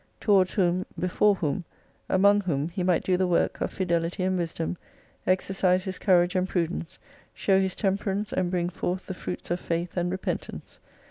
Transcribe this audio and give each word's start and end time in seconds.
Towards 0.19 0.55
whom, 0.55 0.87
before 0.97 1.35
whom, 1.35 1.63
among 2.09 2.41
whom 2.41 2.69
he 2.69 2.81
might 2.81 3.03
do 3.03 3.17
the 3.17 3.27
work 3.27 3.61
of 3.61 3.71
fidelity 3.71 4.23
and 4.23 4.35
wisdom, 4.35 4.75
exercise 5.27 5.83
his 5.83 5.99
courage 5.99 6.33
and 6.35 6.49
prudence, 6.49 6.97
show 7.35 7.59
his 7.61 7.75
temperance 7.75 8.33
and 8.33 8.49
bring 8.49 8.69
forth 8.69 9.05
the 9.05 9.13
fruits 9.13 9.51
of 9.51 9.59
faith 9.59 9.95
and 9.97 10.11
repentance. 10.11 10.79